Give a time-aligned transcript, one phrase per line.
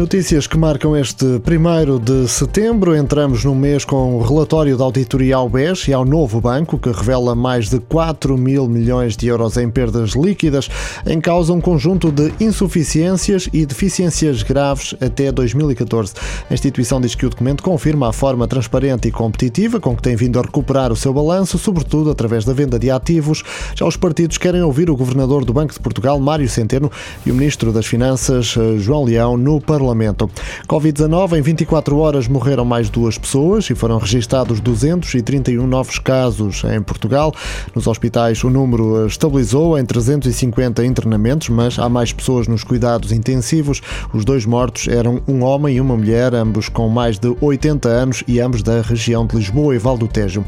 [0.00, 2.96] Notícias que marcam este 1 de setembro.
[2.96, 6.90] Entramos num mês com o relatório da auditoria ao BES e ao novo banco, que
[6.90, 10.70] revela mais de 4 mil milhões de euros em perdas líquidas,
[11.06, 16.14] em causa um conjunto de insuficiências e deficiências graves até 2014.
[16.48, 20.16] A instituição diz que o documento confirma a forma transparente e competitiva com que tem
[20.16, 23.42] vindo a recuperar o seu balanço, sobretudo através da venda de ativos.
[23.74, 26.90] Já os partidos querem ouvir o governador do Banco de Portugal, Mário Centeno,
[27.26, 29.89] e o ministro das Finanças, João Leão, no Parlamento.
[29.90, 30.30] Parlamento.
[30.68, 36.80] Covid-19, em 24 horas morreram mais duas pessoas e foram registados 231 novos casos em
[36.80, 37.34] Portugal.
[37.74, 43.82] Nos hospitais, o número estabilizou em 350 internamentos, mas há mais pessoas nos cuidados intensivos.
[44.14, 48.24] Os dois mortos eram um homem e uma mulher, ambos com mais de 80 anos
[48.28, 50.44] e ambos da região de Lisboa e Val do Tejo.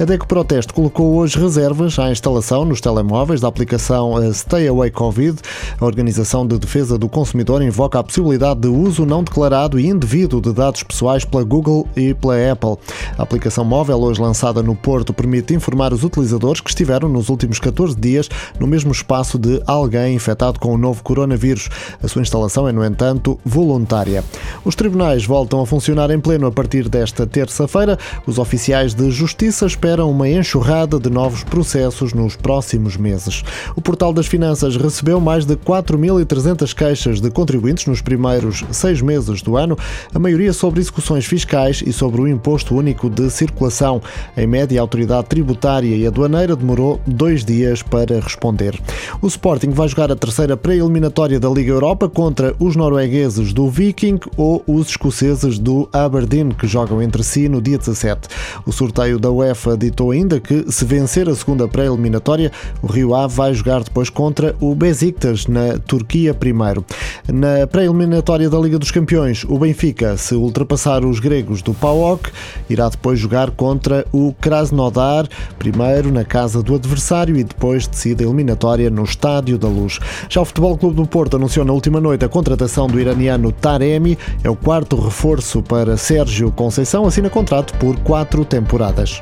[0.00, 5.38] A DECO Proteste colocou hoje reservas à instalação nos telemóveis da aplicação Stay Away Covid.
[5.78, 10.40] A Organização de Defesa do Consumidor invoca a possibilidade de uso não declarado e indevido
[10.40, 12.76] de dados pessoais pela Google e pela Apple.
[13.18, 17.58] A aplicação móvel, hoje lançada no Porto, permite informar os utilizadores que estiveram nos últimos
[17.58, 18.28] 14 dias
[18.60, 21.68] no mesmo espaço de alguém infectado com o novo coronavírus.
[22.02, 24.22] A sua instalação é, no entanto, voluntária.
[24.64, 27.98] Os tribunais voltam a funcionar em pleno a partir desta terça-feira.
[28.26, 33.42] Os oficiais de justiça esperam uma enxurrada de novos processos nos próximos meses.
[33.74, 39.42] O Portal das Finanças recebeu mais de 4.300 queixas de contribuintes nos primeiros seis meses
[39.42, 39.76] do ano,
[40.14, 44.00] a maioria sobre execuções fiscais e sobre o Imposto Único de Circulação.
[44.36, 48.80] Em média, a autoridade tributária e aduaneira demorou dois dias para responder.
[49.20, 54.20] O Sporting vai jogar a terceira pré-eliminatória da Liga Europa contra os noruegueses do Viking
[54.36, 58.28] ou os escoceses do Aberdeen, que jogam entre si no dia 17.
[58.64, 63.34] O sorteio da UEFA ditou ainda que, se vencer a segunda pré-eliminatória, o Rio Ave
[63.34, 66.84] vai jogar depois contra o Besiktas, na Turquia primeiro.
[67.32, 72.30] Na pré-eliminatória da da Liga dos Campeões, o Benfica, se ultrapassar os gregos do PAOK,
[72.70, 78.26] irá depois jogar contra o Krasnodar, primeiro na casa do adversário e depois decide a
[78.26, 79.98] eliminatória no Estádio da Luz.
[80.30, 84.16] Já o Futebol Clube do Porto anunciou na última noite a contratação do iraniano Taremi,
[84.42, 89.20] é o quarto reforço para Sérgio Conceição, assina contrato por quatro temporadas.